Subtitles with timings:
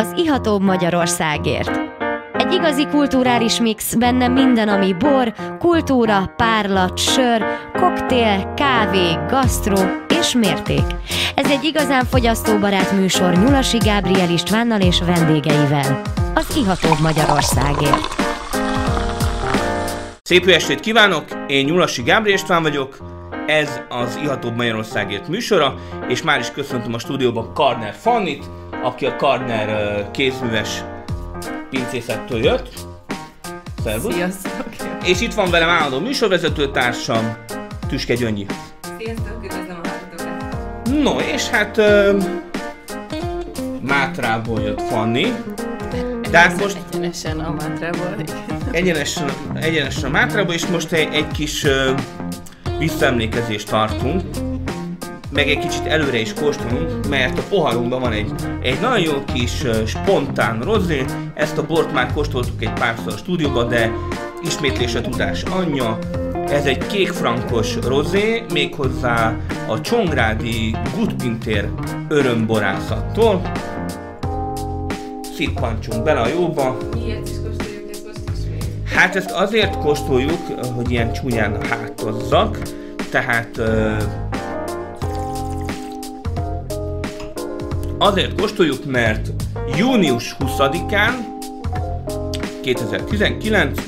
[0.00, 1.80] az ihatóbb Magyarországért.
[2.32, 9.76] Egy igazi kulturális mix, benne minden, ami bor, kultúra, párlat, sör, koktél, kávé, gasztró
[10.20, 10.84] és mérték.
[11.34, 16.02] Ez egy igazán fogyasztóbarát műsor Nyulasi Gábriel Istvánnal és vendégeivel.
[16.34, 18.16] Az ihatóbb Magyarországért.
[20.22, 22.96] Szép jó estét kívánok, én Nyulasi Gábriel István vagyok,
[23.46, 25.74] ez az Ihatóbb Magyarországért műsora,
[26.08, 28.44] és már is köszöntöm a stúdióban Karner Fannit,
[28.82, 30.84] aki a Karner kézműves
[31.70, 32.68] pincészettől jött.
[33.84, 34.14] Szervusz!
[34.14, 34.66] Sziasztok!
[35.04, 37.36] És itt van velem állandó műsorvezetőtársam,
[37.88, 38.46] Tüske Gyöngyi.
[38.98, 41.02] Sziasztok, üdvözlöm a hallgatókat!
[41.02, 42.22] No, és hát uh,
[43.82, 45.32] Mátrából jött Fanni,
[46.30, 48.14] de hát most Egyenesen a mátrából,
[48.70, 52.00] egyenesen, egyenesen a Mátrába, és most egy, egy kis uh,
[52.78, 54.22] visszaemlékezést tartunk,
[55.32, 59.62] meg egy kicsit előre is kóstolunk, mert a poharunkban van egy, egy nagyon jó kis
[59.62, 63.92] uh, spontán rozé, ezt a bort már kóstoltuk egy párszor a stúdióban, de
[64.42, 65.98] ismétlés a tudás anyja,
[66.48, 69.36] ez egy kékfrankos rozé, méghozzá
[69.68, 71.68] a Csongrádi Gutpintér
[72.08, 73.50] örömborászattól.
[75.34, 80.38] Szippancsunk bele a jóba, Miért is kóstoljuk ezt most is Hát ezt azért kóstoljuk,
[80.74, 82.58] hogy ilyen csúnyán hátozzak,
[83.10, 83.92] tehát ö,
[88.00, 89.32] azért kóstoljuk, mert
[89.76, 91.12] június 20-án
[92.62, 93.80] 2019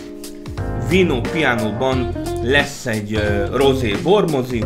[0.88, 4.64] Vino Pianoban lesz egy ö, rozé bormozi,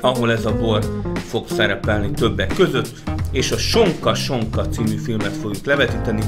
[0.00, 2.92] ahol ez a bor fog szerepelni többek között,
[3.30, 6.22] és a Sonka Sonka című filmet fogjuk levetíteni.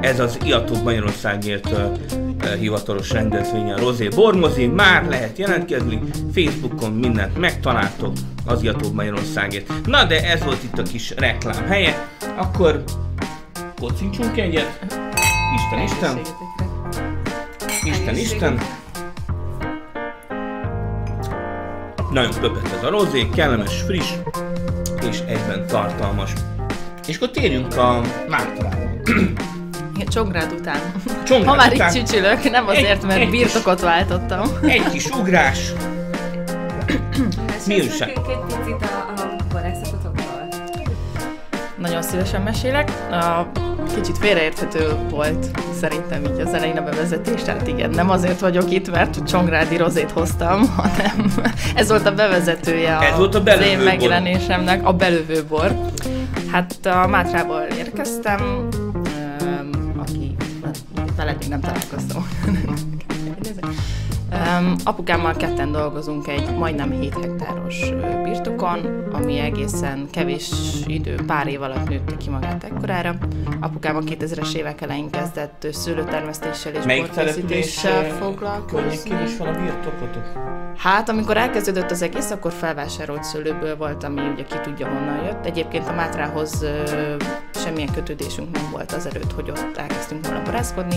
[0.00, 1.84] Ez az Iatóbb Magyarországért ö,
[2.58, 6.00] hivatalos rendezvény a Rozé Bormozi, már lehet jelentkezni,
[6.34, 8.12] Facebookon mindent megtaláltok.
[8.46, 9.70] Az Iatóbb Magyarországért.
[9.86, 12.84] Na de ez volt itt a kis reklám helye, akkor
[13.80, 14.86] kocincsunk egyet,
[15.54, 16.18] Isten Isten,
[17.84, 18.58] Isten Isten,
[22.12, 24.12] nagyon pöpet ez a rozé, kellemes, friss
[25.10, 26.32] és egyben tartalmas.
[27.06, 28.76] És akkor térjünk a Mátrába.
[30.08, 30.80] Csongrád után.
[31.24, 31.94] Csongrád ha már után.
[31.94, 34.42] itt csücsülök, nem azért, Egy- mert egy kis- birtokot váltottam.
[34.66, 35.58] Egy kis ugrás.
[37.66, 38.12] Mi újság?
[38.12, 40.48] Két picit a, a borászatotokról.
[41.78, 42.90] Nagyon szívesen mesélek.
[43.10, 43.46] A
[43.94, 45.46] kicsit félreérthető volt
[45.80, 50.10] szerintem így az elején a bevezetés, tehát igen, nem azért vagyok itt, mert Csongrádi rozét
[50.10, 51.32] hoztam, hanem
[51.74, 55.76] ez volt a bevezetője Ez volt a az én megjelenésemnek, a belövő bor.
[56.52, 58.68] Hát a Mátrából érkeztem,
[61.38, 62.28] még nem találkoztam.
[64.32, 67.90] Um, apukámmal ketten dolgozunk egy majdnem 7 hektáros
[68.22, 70.50] birtokon, ami egészen kevés
[70.86, 73.14] idő, pár év alatt nőtte ki magát ekkorára.
[73.60, 78.78] Apukám a 2000-es évek elején kezdett szőlőtermesztéssel és Melyik borkészítéssel foglalkozni.
[78.78, 80.24] környékén is van a birtokotok?
[80.76, 85.46] Hát, amikor elkezdődött az egész, akkor felvásárolt szőlőből volt, ami ugye ki tudja honnan jött.
[85.46, 87.14] Egyébként a Mátrához ö,
[87.54, 90.96] semmilyen kötődésünk nem volt azelőtt, hogy ott elkezdtünk volna borászkodni,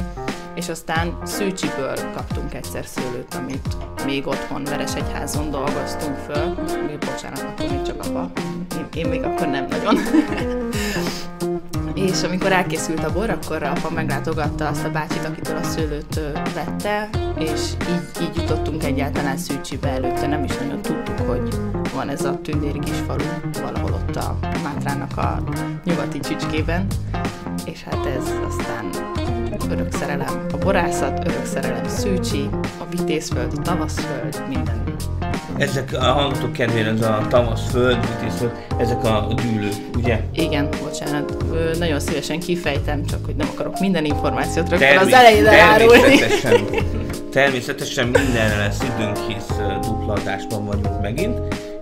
[0.56, 6.56] és aztán Szűcsiből kaptunk egyszer szőlőt, amit még otthon Veresegyházon dolgoztunk föl.
[6.88, 8.32] Mi, bocsánat, akkor még csak apa.
[8.78, 9.98] Én, én még akkor nem nagyon.
[11.96, 16.20] És amikor elkészült a bor, akkor apa meglátogatta azt a bácsit, akitől a szőlőt
[16.54, 21.56] vette, és így, így jutottunk egyáltalán Szűcsibe előtte, nem is nagyon tudtuk, hogy
[21.94, 23.24] van ez a tündéri kis falu
[23.62, 25.44] valahol ott a Mátrának a
[25.84, 26.88] nyugati csücskében,
[27.66, 28.90] és hát ez aztán
[29.72, 32.50] örök szerelem a borászat, örök szerelem Szűcsi,
[32.80, 34.84] a Vitézföld, a Tavaszföld, minden.
[35.58, 40.20] Ezek a hallgatók kedvére, ez a tavaszföld, vitézföld, ezek a dűlők, ugye?
[40.34, 41.36] Igen, bocsánat,
[41.80, 46.02] nagyon szívesen kifejtem, csak hogy nem akarok minden információt rögtön az elején elárulni.
[46.02, 46.66] természetesen,
[47.32, 51.40] természetesen mindenre lesz időnk, hisz dupla adásban vagyunk megint.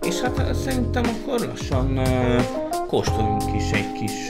[0.08, 2.02] És hát szerintem akkor lassan
[2.88, 4.28] kóstoljunk is egy kis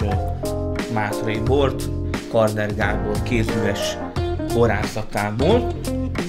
[0.94, 1.84] mátrai bort,
[2.34, 3.98] Karder Gábor kézműves
[4.54, 5.74] borászatából.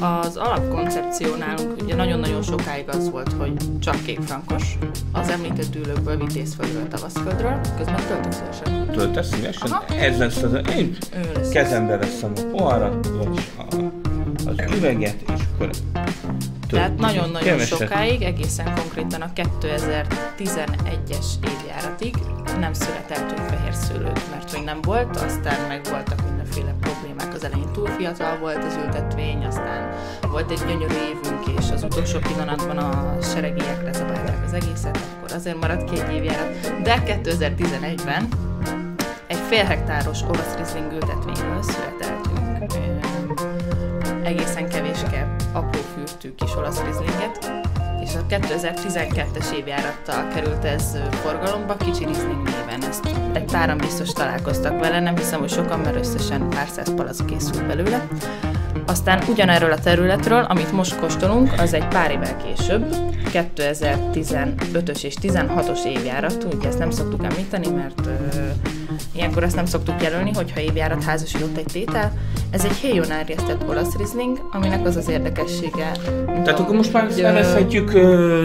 [0.01, 4.79] Az alapkoncepció nálunk ugye nagyon-nagyon sokáig az volt, hogy csak kékfrankos,
[5.13, 8.87] az említett dűlőkből, Vitézföldről, Tavaszföldről, közben töltök szívesen.
[8.93, 9.71] Töltesz szívesen?
[9.71, 9.95] Aha.
[9.95, 10.97] Ez lesz az, én
[11.53, 13.75] kezembe veszem a poharat, vagy a,
[14.49, 15.71] az üveget, és akkor
[16.75, 22.15] Tehát nagyon-nagyon sokáig, egészen konkrétan a 2011-es évjáratig
[22.59, 27.35] nem születeltünk fehér szőlőt, mert hogy nem volt, aztán meg voltak mindenféle problémák.
[27.35, 29.95] Az elején túl fiatal volt az ültetvény, aztán
[30.31, 35.61] volt egy gyönyörű évünk, és az utolsó pillanatban a seregiek lezabálták az egészet, akkor azért
[35.61, 36.83] maradt ki egy évjárat.
[36.83, 38.29] De 2011-ben
[39.27, 42.45] egy fél hektáros olasz rizling ültetvényről születeltünk
[44.25, 47.53] egészen kevéske apró fürtű kis olasz rizlinget,
[48.03, 52.83] és a 2012-es évjárattal került ez forgalomba, kicsi rizling néven.
[52.89, 57.27] Ezt egy páran biztos találkoztak vele, nem hiszem, hogy sokan, mert összesen pár száz palack
[57.27, 58.09] készült belőle.
[58.87, 62.95] Aztán ugyanerről a területről, amit most kóstolunk, az egy pár évvel később,
[63.33, 68.39] 2015-ös és 16-os évjárat, ugye ezt nem szoktuk említeni, mert ö,
[69.13, 72.13] ilyenkor ezt nem szoktuk jelölni, hogyha évjárat házasodott egy tétel.
[72.51, 75.91] Ez egy héjon erjesztett olasz rizling, aminek az az érdekessége.
[76.27, 77.93] Tehát akkor most már nevezhetjük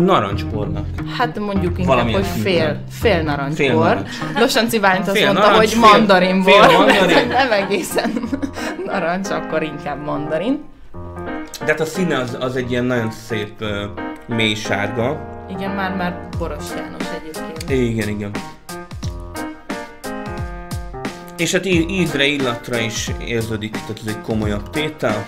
[0.05, 0.85] narancsbornak.
[1.17, 3.65] Hát mondjuk inkább, Valamilyen hogy fél, fél narancsbor.
[3.65, 4.09] Fél narancs.
[4.39, 6.53] Losanci Bálint azt Fél mondta, narancs, hogy fél- mandarinbor.
[6.53, 7.27] fél mandarin.
[7.39, 8.11] nem egészen
[8.91, 10.63] narancs, akkor inkább mandarin.
[11.59, 13.67] De hát a színe az, az egy ilyen nagyon szép uh,
[14.27, 15.27] mély sárga.
[15.49, 17.69] Igen, már-már Boros János egyébként.
[17.69, 18.31] Igen, igen.
[21.37, 25.25] És hát í- ízre, illatra is érződik, tehát ez egy komolyabb tétel.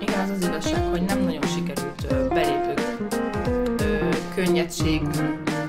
[0.00, 2.74] Igen, az az igazság, hogy nem nagyon sikerült ö, belépő
[3.78, 5.00] ö, könnyedség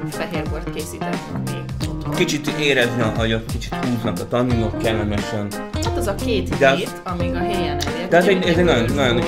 [0.10, 1.79] fehérbort készítettünk még.
[2.20, 5.48] Kicsit érezni, hogy ott kicsit húznak a tanninok kellemesen.
[5.84, 8.08] Hát az a két De az- hét, amíg a helyen elért.
[8.10, 9.24] De ez ugye egy, ez egy nagyon, nagyon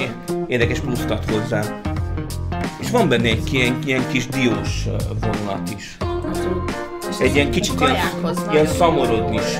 [0.47, 1.63] érdekes pluszt ad hozzá.
[2.79, 4.87] És van benne egy ilyen, ilyen kis diós
[5.21, 5.97] vonulat is.
[5.99, 6.71] Abszolút.
[7.09, 7.97] És Egy ilyen a kicsit ilyen-
[8.51, 9.57] ilyen szamorodni is.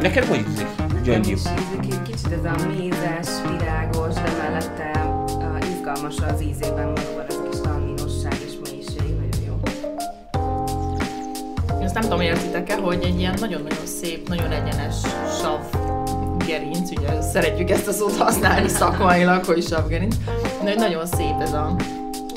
[0.00, 0.66] Neked hogy ízik,
[1.04, 1.32] Gyöngyi?
[1.32, 3.28] Ízik kicsit ez a mézes,
[3.58, 6.92] virágos, de mellette uh, izgalmas az ízében
[11.96, 14.94] nem tudom, értitek-e, hogy egy ilyen nagyon-nagyon szép, nagyon egyenes
[15.40, 15.60] sav
[16.46, 20.16] gerinc, ugye szeretjük ezt a szót használni szakmailag, hogy savgerinc,
[20.64, 21.76] de nagyon szép ez a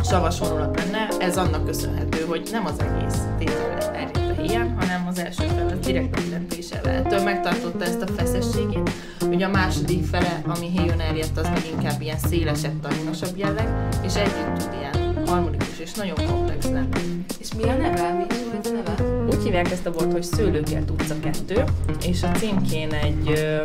[0.03, 5.07] savas vonulat benne, ez annak köszönhető, hogy nem az egész tétel elért a héján, hanem
[5.07, 6.93] az első fel az direkt megrendelésével.
[6.93, 8.89] Ettől megtartotta ezt a feszességét,
[9.29, 13.67] ugye a második fele, ami héjon elért, az meg inkább ilyen szélesebb, tanninosabb jelleg,
[14.03, 17.25] és együtt tud ilyen harmonikus és nagyon komplex lenni.
[17.39, 18.13] És mi a neve?
[18.13, 19.25] Mi is volt a neve?
[19.35, 21.63] Úgy hívják ezt a bort, hogy Szőlőkert utca 2,
[22.07, 23.61] és a címkén egy ö,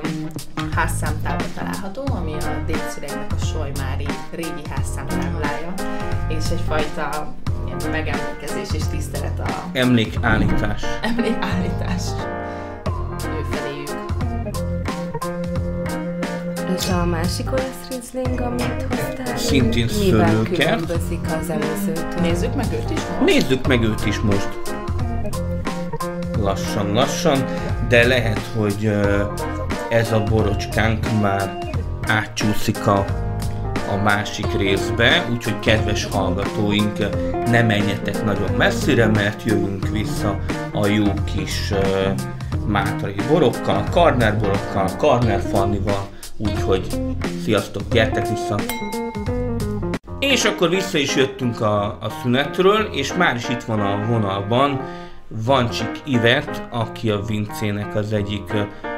[0.75, 5.75] házszámtábla található, ami a Déciregynek a Solymári régi házszámtáblája,
[6.28, 7.34] és egyfajta
[7.67, 10.82] ilyen megemlékezés és tisztelet a Emlékállítás.
[11.02, 12.02] emlékállítás
[16.76, 17.48] És a másik
[17.90, 20.80] rizling, amit hoztál, Szintén miben szőlőkert.
[20.86, 22.20] különbözik az előzőtől?
[22.20, 23.24] Nézzük meg őt is most.
[23.24, 24.48] Nézzük meg őt is most.
[26.38, 27.44] Lassan, lassan,
[27.88, 28.90] de lehet, hogy
[29.90, 31.58] ez a borocskánk már
[32.06, 33.04] átcsúszik a,
[33.92, 36.98] a másik részbe, úgyhogy kedves hallgatóink,
[37.50, 40.38] ne menjetek nagyon messzire, mert jövünk vissza
[40.72, 41.04] a jó
[41.34, 42.08] kis ö,
[42.66, 46.86] mátrai borokkal, karner borokkal, karner fannival, úgyhogy
[47.44, 48.58] sziasztok, gyertek vissza!
[50.19, 54.81] És akkor vissza is jöttünk a, a szünetről, és már is itt van a vonalban
[55.28, 58.52] Vancsik Ivert, aki a Vincének az egyik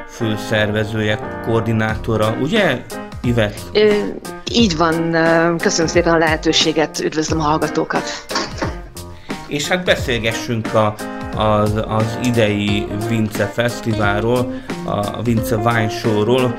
[0.07, 2.85] főszervezője, koordinátora, ugye?
[3.21, 3.61] Ivert?
[3.73, 3.93] Ö,
[4.51, 5.11] így van,
[5.57, 8.03] köszönöm szépen a lehetőséget, üdvözlöm a hallgatókat.
[9.47, 10.95] És hát beszélgessünk a,
[11.37, 14.53] az, az idei Vince Fesztiválról,
[14.85, 16.57] a Vince Wine Show-ról.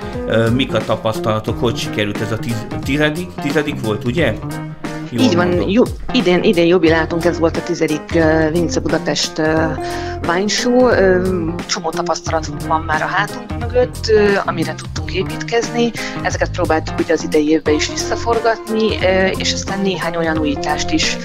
[0.52, 4.34] Mik a tapasztalatok, hogy sikerült ez a tiz, tizedik, tizedik volt, ugye?
[5.10, 5.68] Jól így van, mondom.
[5.68, 5.82] jó,
[6.12, 9.46] idén, idén jubiláltunk, ez volt a tizedik uh, Vince Budapest uh,
[10.28, 10.72] Wine Show.
[10.72, 15.90] Uh, csomó tapasztalat van már a hátunk mögött, uh, amire tudtunk építkezni.
[16.22, 21.16] Ezeket próbáltuk ugye az idei évben is visszaforgatni, uh, és aztán néhány olyan újítást is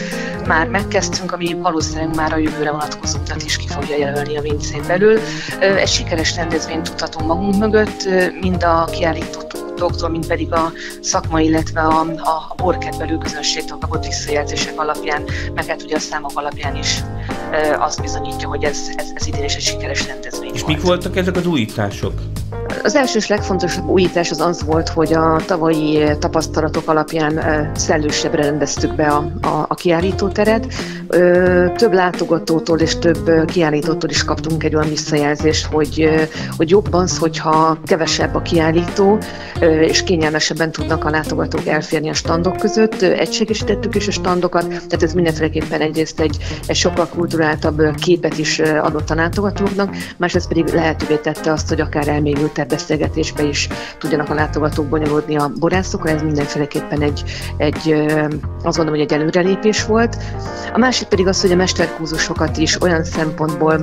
[0.47, 4.83] már megkezdtünk, ami valószínűleg már a jövőre vonatkozó utat is ki fogja jelölni a Vincén
[4.87, 5.19] belül.
[5.59, 8.07] Egy sikeres rendezvényt tudhatunk magunk mögött,
[8.41, 10.71] mind a kiállítóktól, mind pedig a
[11.01, 15.23] szakma, illetve a, a, a borkedvelő közönségtől kapott visszajelzések alapján,
[15.53, 17.03] meg hát ugye a számok alapján is
[17.79, 20.75] azt bizonyítja, hogy ez, ez, ez idén is egy sikeres rendezvény És volt.
[20.75, 22.13] mik voltak ezek az újítások?
[22.83, 27.39] Az első és legfontosabb újítás az az volt, hogy a tavalyi tapasztalatok alapján
[27.75, 30.67] szellősebbre rendeztük be a, a, a kiállítóteret.
[31.75, 36.09] Több látogatótól és több kiállítótól is kaptunk egy olyan visszajelzést, hogy,
[36.57, 39.17] hogy jobb az, hogyha kevesebb a kiállító,
[39.59, 43.01] és kényelmesebben tudnak a látogatók elférni a standok között.
[43.01, 46.37] Egységesítettük is a standokat, tehát ez mindenféleképpen egyrészt egy,
[46.67, 52.07] egy sokkal kulturáltabb képet is adott a látogatóknak, másrészt pedig lehetővé tette azt, hogy akár
[52.07, 57.23] elmélyültebb beszélgetésbe is tudjanak a látogatók bonyolódni a borászokra, ez mindenféleképpen egy,
[57.57, 57.91] egy
[58.63, 60.17] azt gondolom, hogy egy előrelépés volt.
[60.73, 63.79] A másik pedig az, hogy a mesterkúzusokat is olyan szempontból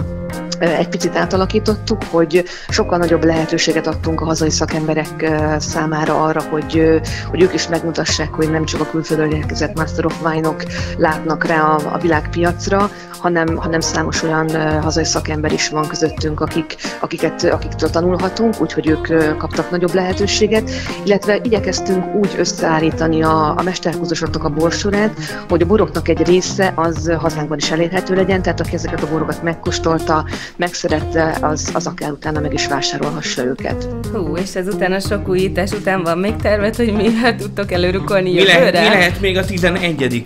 [0.60, 7.42] egy picit átalakítottuk, hogy sokkal nagyobb lehetőséget adtunk a hazai szakemberek számára arra, hogy, hogy
[7.42, 10.62] ők is megmutassák, hogy nem csak a külföldről érkezett Master of Wine-ok
[10.96, 16.76] látnak rá a, a világpiacra, hanem, hanem számos olyan hazai szakember is van közöttünk, akik,
[17.00, 20.70] akiket, akiktől tanulhatunk, úgyhogy ők kaptak nagyobb lehetőséget,
[21.04, 25.14] illetve igyekeztünk úgy összeállítani a, a mesterkúzosoknak a borsorát,
[25.48, 29.42] hogy a boroknak egy része az hazánkban is elérhető legyen, tehát aki ezeket a borokat
[29.42, 30.24] megkóstolta,
[30.56, 33.88] megszerette, az, az akár utána meg is vásárolhassa őket.
[34.12, 38.44] Hú, és ezután a sok újítás után van még tervet, hogy mire tudtok előrukolni mi
[38.44, 40.24] lehet, mi lehet még a 11.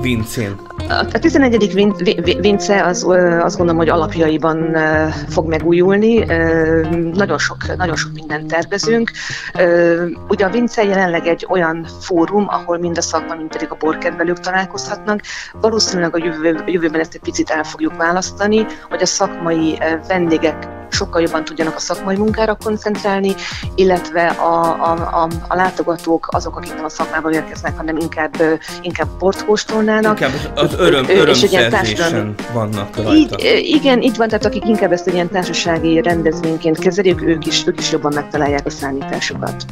[0.00, 0.79] vincén?
[0.90, 2.38] A 11.
[2.40, 3.06] Vince az,
[3.40, 4.76] azt gondolom, hogy alapjaiban
[5.28, 6.24] fog megújulni.
[7.14, 9.10] Nagyon sok, nagyon sok mindent tervezünk.
[10.28, 14.40] Ugye a Vince jelenleg egy olyan fórum, ahol mind a szakma, mind pedig a borkedvelők
[14.40, 15.20] találkozhatnak.
[15.60, 19.78] Valószínűleg a jövő, jövőben ezt egy picit el fogjuk választani, hogy a szakmai
[20.08, 23.34] vendégek sokkal jobban tudjanak a szakmai munkára koncentrálni,
[23.74, 28.36] illetve a, a, a, a látogatók azok, akik nem a szakmába érkeznek, hanem inkább,
[28.82, 30.20] inkább bort kóstolnának.
[30.20, 33.14] Inkább az, az öröm, örömszerzésen vannak rajta.
[33.14, 37.66] Így, igen, így van, tehát akik inkább ezt egy ilyen társasági rendezvényként kezelik, ők is,
[37.66, 39.64] ők is jobban megtalálják a számításokat.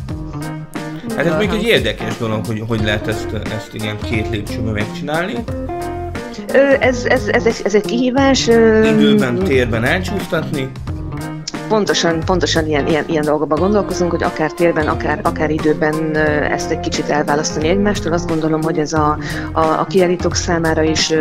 [1.17, 5.45] Hát ez még egy érdekes dolog, hogy hogy lehet ezt, ezt ilyen két lépcsőben megcsinálni.
[6.81, 8.47] Ez, ez, ez, egy, ez egy kihívás.
[8.47, 10.71] Időben, térben elcsúsztatni
[11.69, 16.17] pontosan, pontosan ilyen, ilyen, ilyen dolgokban gondolkozunk, hogy akár térben, akár, akár időben
[16.51, 18.13] ezt egy kicsit elválasztani egymástól.
[18.13, 19.19] Azt gondolom, hogy ez a,
[19.53, 21.15] a, a kiállítók számára is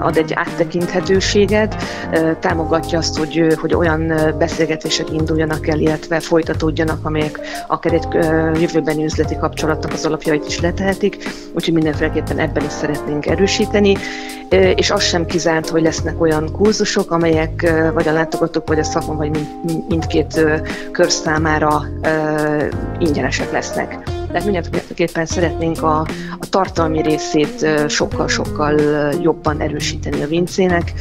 [0.00, 1.76] ad egy áttekinthetőséget,
[2.40, 8.06] támogatja azt, hogy, hogy olyan beszélgetések induljanak el, illetve folytatódjanak, amelyek akár egy
[8.60, 11.16] jövőbeni üzleti kapcsolatnak az alapjait is letehetik,
[11.52, 13.96] úgyhogy mindenféleképpen ebben is szeretnénk erősíteni,
[14.74, 19.14] és az sem kizárt, hogy lesznek olyan kurzusok, amelyek vagy a látogatók, vagy a szakma,
[19.14, 19.48] vagy mind,
[19.88, 20.44] mindkét
[20.92, 21.82] kör számára
[22.98, 23.98] ingyenesek lesznek.
[24.26, 25.98] Tehát mindenképpen szeretnénk a,
[26.38, 28.80] a tartalmi részét sokkal-sokkal
[29.22, 30.92] jobban erősíteni a vincének,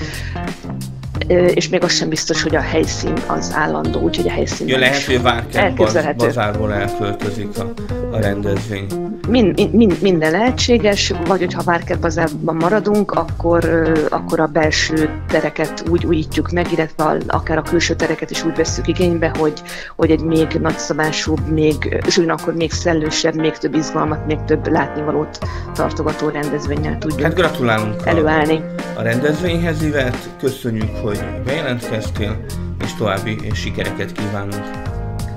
[1.28, 5.04] és még az sem biztos, hogy a helyszín az állandó, úgyhogy a helyszín ja, lehet,
[5.04, 7.74] hogy Várkert bazárból elköltözik a,
[8.12, 8.86] a rendezvény.
[9.28, 16.06] Min, min, minden lehetséges, vagy hogyha Várkert bazárban maradunk, akkor, akkor a belső tereket úgy
[16.06, 19.62] újítjuk meg, illetve akár a külső tereket is úgy veszük igénybe, hogy,
[19.96, 25.38] hogy egy még nagyszabásúbb, még, és akkor még szellősebb, még több izgalmat, még több látnivalót
[25.74, 28.64] tartogató rendezvényel tudjuk hát gratulálunk előállni.
[28.96, 31.11] A, a rendezvényhez, Ivet, köszönjük, hogy
[31.46, 32.46] bejelentkeztél,
[32.84, 34.90] és további sikereket kívánunk.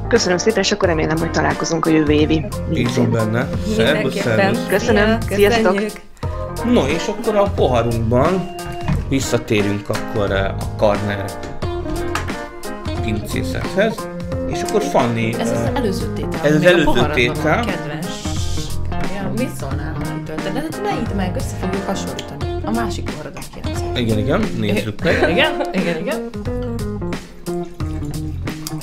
[0.09, 2.45] Köszönöm szépen, és akkor remélem, hogy találkozunk a jövő évi.
[2.69, 3.49] Bízom benne.
[3.77, 4.67] Szervusz, szervusz.
[4.69, 5.83] Köszönöm, sziasztok.
[6.73, 8.55] No, és akkor a poharunkban
[9.09, 11.25] visszatérünk akkor eh, a Karner
[13.03, 14.09] pincészethez,
[14.47, 15.35] és akkor Fanni...
[15.39, 16.41] Ez az eh, előző tétel.
[16.43, 17.65] Ez az előző tétel.
[17.65, 18.07] Kedves.
[19.15, 20.53] Ja, mit szólnál, ha kitölted?
[20.53, 22.45] De ne itt meg, össze fogjuk hasonlítani.
[22.65, 23.84] A másik poharadat kérdezem.
[23.97, 25.31] Igen, igen, nézzük meg.
[25.31, 26.31] igen, igen, igen.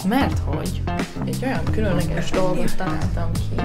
[0.07, 0.81] Mert hogy
[1.25, 3.55] egy olyan különleges dolgot találtam ki,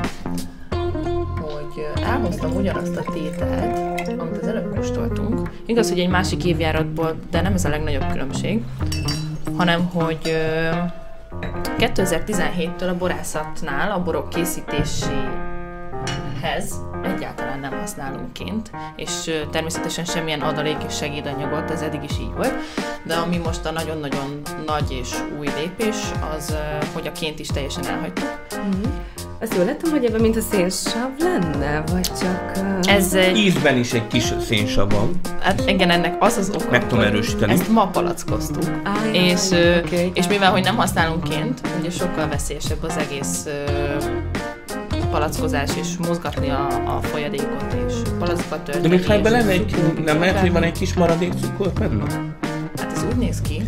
[1.40, 5.50] hogy elhoztam ugyanazt a tételt, amit az előbb kóstoltunk.
[5.66, 8.62] Igaz, hogy egy másik évjáratból, de nem ez a legnagyobb különbség,
[9.56, 10.36] hanem hogy
[11.78, 20.96] 2017-től a borászatnál a borok készítéséhez egyáltalán nem használunk kint, és természetesen semmilyen adalék és
[20.96, 22.54] segédanyagot, ez eddig is így volt,
[23.02, 25.96] de ami most a nagyon-nagyon nagy és új lépés,
[26.36, 26.56] az,
[26.92, 28.38] hogy a ként is teljesen elhagytuk.
[28.58, 28.92] Mm-hmm.
[29.40, 32.52] Azt jól lettem, hogy ebben mint a szénsav lenne, vagy csak...
[32.56, 32.94] Uh...
[32.94, 33.36] Ez egy...
[33.36, 35.20] Ízben is egy kis szénsav van.
[35.40, 37.52] Hát igen, ennek az az oka, Meg tudom erősíteni.
[37.52, 38.80] Ezt ma palackoztuk.
[38.84, 40.10] Ah, és, okay.
[40.14, 43.46] és mivel, hogy nem használunk ként, ugye sokkal veszélyesebb az egész
[45.10, 48.96] palackozás, és mozgatni a, a folyadékot, és palackat törni.
[48.96, 52.04] De ebben lenne egy, nem lehet, hogy van egy kis maradék cukor benne?
[52.76, 53.62] Hát ez úgy néz ki,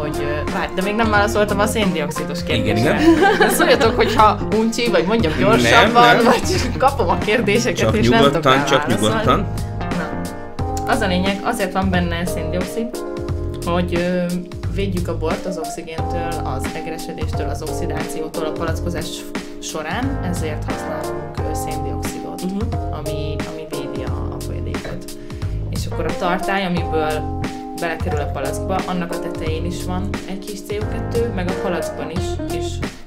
[0.00, 2.80] hogy várj, de még nem válaszoltam a széndiokszidos kérdésre.
[2.80, 3.00] Igen,
[3.36, 3.50] igen.
[3.50, 6.24] Szóljatok, hogyha uncsi, vagy mondjam gyorsabban, nem, nem.
[6.24, 9.46] vagy kapom a kérdéseket, csak és nem tudok Csak nyugodtan,
[9.78, 10.20] Na.
[10.86, 12.88] Az a lényeg, azért van benne széndiokszid,
[13.64, 14.24] hogy ö,
[14.74, 19.06] védjük a bort az oxigéntől, az egresedéstől, az oxidációtól a palackozás
[19.60, 22.98] során, ezért használunk széndiokszidot, uh-huh.
[22.98, 25.18] ami, ami védi a, a folyadékot.
[25.70, 27.40] És akkor a tartály, amiből
[27.80, 32.54] belekerül a palackba, annak a tetején is van egy kis CO2, meg a palackban is,
[32.54, 32.66] és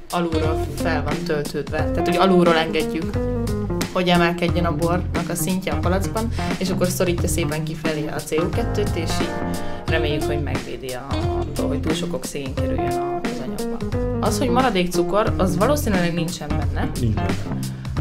[0.10, 1.78] alulról fel van töltődve.
[1.78, 3.18] Tehát, hogy alulról engedjük
[3.94, 8.96] hogy emelkedjen a bornak a szintje a palackban, és akkor szorítja szépen kifelé a CO2-t,
[8.96, 11.08] és így reméljük, hogy megvédi a,
[11.40, 13.23] attól, hogy túl sok oxigén kerüljön anyagba.
[14.24, 16.90] Az, hogy maradék cukor, az valószínűleg nincsen benne.
[17.00, 17.34] Nincs benne.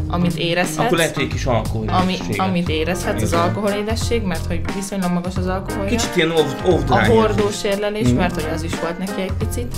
[0.07, 0.85] Amit érezhetsz.
[0.85, 1.87] Akkor lehet, hogy egy kis alkohol.
[1.89, 3.43] ami, amit érezhetsz, az Igen.
[3.43, 5.89] alkoholédesség, mert hogy viszonylag magas az alkoholja.
[5.89, 8.17] Kicsit ilyen off, off a hordós érlelés, Mhm.
[8.17, 9.75] mert hogy az is volt neki egy picit,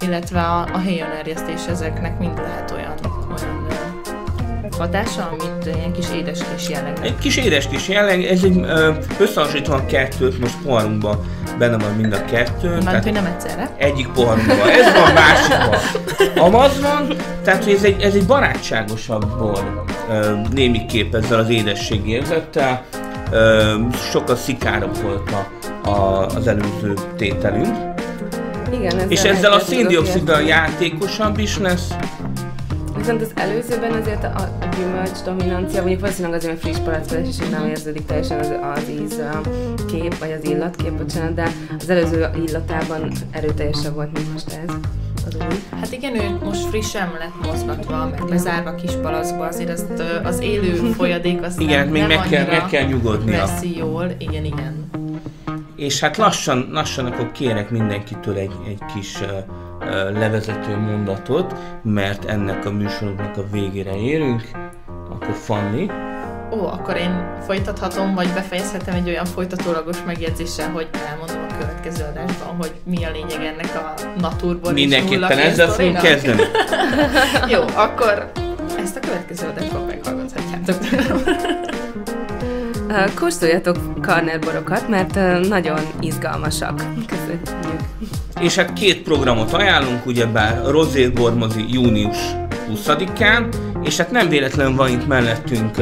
[0.00, 2.94] illetve a, a héjonerjesztés, ezeknek mind lehet olyan,
[3.30, 3.60] olyan
[4.78, 7.02] hatása, amit ilyen kis édeskés jellegű.
[7.02, 8.60] Egy kis édes kis jelleg, ez egy
[9.18, 11.18] összehasonlítva a kettőt, most poharunkban
[11.58, 12.68] benne van mind a kettő.
[12.68, 13.70] Mert tehát hogy nem egyszerre.
[13.76, 15.78] egyik poharunkban ez van, másikban
[16.44, 19.84] amaz van, tehát hogy ez egy, ez egy barátságosabb bor,
[20.52, 22.84] némiképp ezzel az édesség érzettel,
[24.10, 27.76] sokkal szikárabb volt a, a, az előző tételünk,
[28.72, 31.94] Igen, ezzel és ezzel a széndioksziddal játékosabb is lesz,
[33.02, 37.48] Viszont az előzőben azért a, a gyümölcs dominancia, mondjuk valószínűleg azért, mert friss palackos, és
[37.50, 39.40] nem érződik teljesen az, az íz a
[39.86, 44.74] kép, vagy az illatkép, bocsánat, de az előző illatában erőteljesebb volt, mint most ez.
[45.26, 45.36] Az.
[45.80, 50.40] Hát igen, ő most frissen lett mozgatva, meg lezárva kis palackba, azért azt, ö, az
[50.40, 53.38] élő folyadék azt igen, nem, még nem meg kell, meg kell nyugodnia.
[53.38, 54.90] veszi jól, igen, igen.
[55.76, 59.28] És hát lassan, lassan akkor kérek mindenkitől egy, egy kis uh,
[60.12, 64.42] levezető mondatot, mert ennek a műsorunknak a végére érünk.
[65.10, 65.90] Akkor Fanni,
[66.52, 72.56] Ó, akkor én folytathatom, vagy befejezhetem egy olyan folytatólagos megjegyzéssel, hogy elmondom a következő adásban,
[72.58, 76.42] hogy mi a lényeg ennek a naturból mindenképpen ezzel fogunk kezdeni.
[77.54, 78.32] Jó, akkor
[78.78, 81.70] ezt a következő adásban meghallgathatjátok.
[83.14, 85.14] Kóstoljatok karnerborokat, mert
[85.48, 86.84] nagyon izgalmasak.
[87.06, 87.80] Köszönjük.
[88.40, 92.16] És hát két programot ajánlunk, ugyebár Rozé Bormozi június
[92.74, 95.76] 20-án, és hát nem véletlenül van itt mellettünk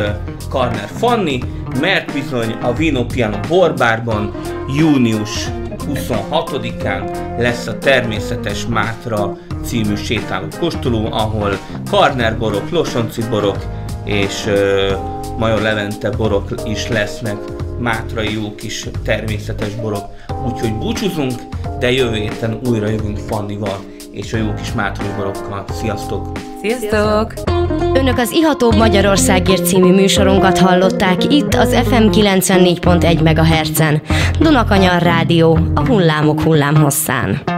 [0.49, 1.43] Karner Fanni,
[1.81, 4.33] mert bizony a Vino Piano Borbárban
[4.77, 5.49] június
[5.95, 11.59] 26-án lesz a Természetes Mátra című sétáló kóstoló, ahol
[11.91, 13.57] Karner borok, Losonci borok
[14.11, 17.37] és uh, Major Levente borok is lesznek,
[17.79, 20.05] mátrai jó kis természetes borok.
[20.47, 21.33] Úgyhogy búcsúzunk,
[21.79, 23.81] de jövő héten újra jövünk Fannival
[24.13, 25.65] és a jó kis mátrai borokkal.
[25.73, 26.39] Sziasztok!
[26.63, 27.33] Sziasztok!
[27.95, 34.03] Önök az Ihatóbb Magyarországért című műsorunkat hallották itt az FM 94.1 MHz-en.
[34.39, 37.50] Dunakanyar Rádió, a hullámok hullámhosszán.